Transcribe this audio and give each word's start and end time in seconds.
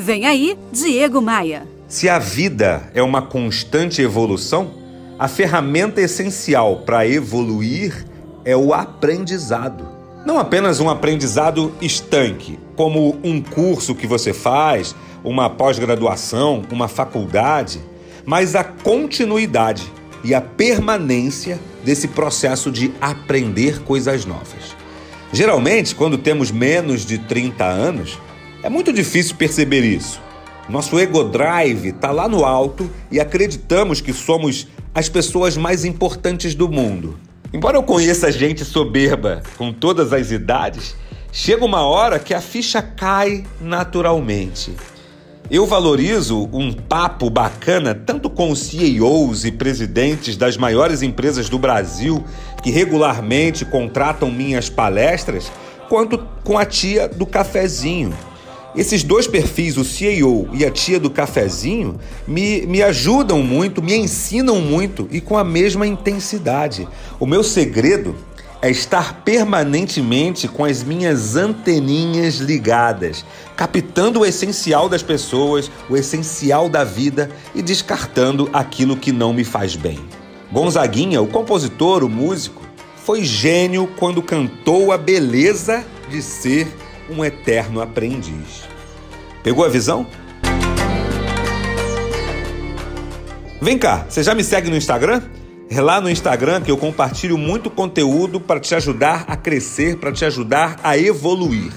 Vem 0.00 0.24
aí, 0.24 0.56
Diego 0.72 1.20
Maia. 1.20 1.68
Se 1.86 2.08
a 2.08 2.18
vida 2.18 2.90
é 2.94 3.02
uma 3.02 3.20
constante 3.20 4.00
evolução, 4.00 4.70
a 5.18 5.28
ferramenta 5.28 6.00
essencial 6.00 6.84
para 6.86 7.06
evoluir 7.06 8.06
é 8.42 8.56
o 8.56 8.72
aprendizado. 8.72 9.86
Não 10.24 10.38
apenas 10.38 10.80
um 10.80 10.88
aprendizado 10.88 11.74
estanque, 11.82 12.58
como 12.76 13.18
um 13.22 13.42
curso 13.42 13.94
que 13.94 14.06
você 14.06 14.32
faz, 14.32 14.96
uma 15.22 15.50
pós-graduação, 15.50 16.62
uma 16.72 16.88
faculdade, 16.88 17.78
mas 18.24 18.54
a 18.54 18.64
continuidade 18.64 19.84
e 20.24 20.34
a 20.34 20.40
permanência 20.40 21.60
desse 21.84 22.08
processo 22.08 22.70
de 22.70 22.90
aprender 23.02 23.82
coisas 23.82 24.24
novas. 24.24 24.74
Geralmente, 25.30 25.94
quando 25.94 26.16
temos 26.16 26.50
menos 26.50 27.04
de 27.04 27.18
30 27.18 27.66
anos, 27.66 28.18
é 28.62 28.68
muito 28.68 28.92
difícil 28.92 29.36
perceber 29.36 29.82
isso. 29.84 30.20
Nosso 30.68 30.98
ego 30.98 31.24
drive 31.24 31.88
está 31.88 32.10
lá 32.10 32.28
no 32.28 32.44
alto 32.44 32.90
e 33.10 33.18
acreditamos 33.18 34.00
que 34.00 34.12
somos 34.12 34.68
as 34.94 35.08
pessoas 35.08 35.56
mais 35.56 35.84
importantes 35.84 36.54
do 36.54 36.68
mundo. 36.68 37.18
Embora 37.52 37.76
eu 37.76 37.82
conheça 37.82 38.30
gente 38.30 38.64
soberba 38.64 39.42
com 39.56 39.72
todas 39.72 40.12
as 40.12 40.30
idades, 40.30 40.94
chega 41.32 41.64
uma 41.64 41.82
hora 41.82 42.18
que 42.18 42.32
a 42.32 42.40
ficha 42.40 42.80
cai 42.80 43.44
naturalmente. 43.60 44.72
Eu 45.50 45.66
valorizo 45.66 46.48
um 46.52 46.72
papo 46.72 47.28
bacana 47.28 47.92
tanto 47.92 48.30
com 48.30 48.52
os 48.52 48.60
CEOs 48.60 49.44
e 49.44 49.50
presidentes 49.50 50.36
das 50.36 50.56
maiores 50.56 51.02
empresas 51.02 51.48
do 51.48 51.58
Brasil 51.58 52.22
que 52.62 52.70
regularmente 52.70 53.64
contratam 53.64 54.30
minhas 54.30 54.68
palestras, 54.68 55.50
quanto 55.88 56.18
com 56.44 56.56
a 56.56 56.64
tia 56.64 57.08
do 57.08 57.26
cafezinho. 57.26 58.14
Esses 58.74 59.02
dois 59.02 59.26
perfis, 59.26 59.76
o 59.76 59.84
CEO 59.84 60.48
e 60.52 60.64
a 60.64 60.70
tia 60.70 61.00
do 61.00 61.10
cafezinho, 61.10 61.98
me, 62.26 62.64
me 62.66 62.82
ajudam 62.82 63.42
muito, 63.42 63.82
me 63.82 63.96
ensinam 63.96 64.60
muito 64.60 65.08
e 65.10 65.20
com 65.20 65.36
a 65.36 65.42
mesma 65.42 65.86
intensidade. 65.86 66.86
O 67.18 67.26
meu 67.26 67.42
segredo 67.42 68.14
é 68.62 68.70
estar 68.70 69.22
permanentemente 69.24 70.46
com 70.46 70.64
as 70.64 70.84
minhas 70.84 71.34
anteninhas 71.34 72.36
ligadas, 72.36 73.24
captando 73.56 74.20
o 74.20 74.26
essencial 74.26 74.88
das 74.88 75.02
pessoas, 75.02 75.70
o 75.88 75.96
essencial 75.96 76.68
da 76.68 76.84
vida 76.84 77.30
e 77.54 77.62
descartando 77.62 78.48
aquilo 78.52 78.96
que 78.96 79.10
não 79.10 79.32
me 79.32 79.44
faz 79.44 79.74
bem. 79.74 79.98
Gonzaguinha, 80.52 81.20
o 81.22 81.26
compositor, 81.26 82.04
o 82.04 82.08
músico, 82.08 82.62
foi 83.04 83.24
gênio 83.24 83.88
quando 83.98 84.22
cantou 84.22 84.92
a 84.92 84.98
beleza 84.98 85.84
de 86.10 86.20
ser 86.20 86.68
um 87.10 87.24
eterno 87.24 87.80
aprendiz. 87.80 88.68
Pegou 89.42 89.64
a 89.64 89.68
visão? 89.68 90.06
Vem 93.60 93.76
cá, 93.76 94.06
você 94.08 94.22
já 94.22 94.34
me 94.34 94.42
segue 94.42 94.70
no 94.70 94.76
Instagram? 94.76 95.22
É 95.70 95.80
lá 95.80 96.00
no 96.00 96.10
Instagram 96.10 96.62
que 96.62 96.70
eu 96.70 96.76
compartilho 96.76 97.38
muito 97.38 97.70
conteúdo 97.70 98.40
para 98.40 98.58
te 98.58 98.74
ajudar 98.74 99.24
a 99.28 99.36
crescer, 99.36 99.96
para 99.96 100.10
te 100.10 100.24
ajudar 100.24 100.80
a 100.82 100.98
evoluir. 100.98 101.70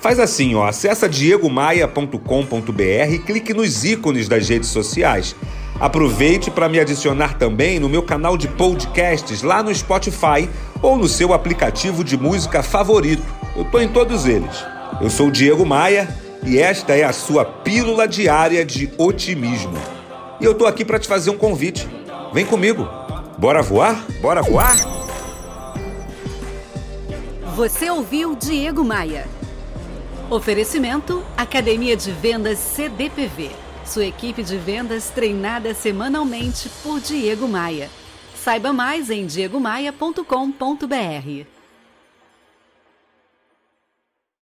Faz 0.00 0.20
assim, 0.20 0.54
ó, 0.54 0.66
acessa 0.66 1.08
diegomaia.com.br 1.08 3.10
e 3.10 3.18
clique 3.18 3.54
nos 3.54 3.84
ícones 3.84 4.28
das 4.28 4.48
redes 4.48 4.68
sociais. 4.68 5.34
Aproveite 5.80 6.50
para 6.50 6.68
me 6.68 6.78
adicionar 6.78 7.38
também 7.38 7.80
no 7.80 7.88
meu 7.88 8.02
canal 8.02 8.36
de 8.36 8.46
podcasts 8.46 9.42
lá 9.42 9.62
no 9.62 9.74
Spotify 9.74 10.48
ou 10.80 10.96
no 10.96 11.08
seu 11.08 11.32
aplicativo 11.32 12.04
de 12.04 12.16
música 12.16 12.62
favorito. 12.62 13.43
Eu 13.56 13.64
tô 13.64 13.78
em 13.78 13.88
todos 13.88 14.26
eles. 14.26 14.64
Eu 15.00 15.08
sou 15.08 15.28
o 15.28 15.30
Diego 15.30 15.64
Maia 15.64 16.08
e 16.44 16.58
esta 16.58 16.92
é 16.92 17.04
a 17.04 17.12
sua 17.12 17.44
pílula 17.44 18.08
diária 18.08 18.64
de 18.64 18.90
otimismo. 18.98 19.78
E 20.40 20.44
eu 20.44 20.54
tô 20.54 20.66
aqui 20.66 20.84
para 20.84 20.98
te 20.98 21.06
fazer 21.06 21.30
um 21.30 21.38
convite. 21.38 21.88
Vem 22.32 22.44
comigo. 22.44 22.88
Bora 23.38 23.62
voar? 23.62 24.04
Bora 24.20 24.42
voar? 24.42 24.76
Você 27.54 27.88
ouviu 27.88 28.34
Diego 28.34 28.84
Maia. 28.84 29.28
Oferecimento 30.28 31.22
Academia 31.36 31.96
de 31.96 32.10
Vendas 32.10 32.58
CDPV. 32.58 33.50
Sua 33.84 34.04
equipe 34.04 34.42
de 34.42 34.56
vendas 34.56 35.10
treinada 35.10 35.72
semanalmente 35.74 36.68
por 36.82 36.98
Diego 36.98 37.46
Maia. 37.46 37.88
Saiba 38.34 38.72
mais 38.72 39.10
em 39.10 39.26
diegomaia.com.br. 39.26 41.53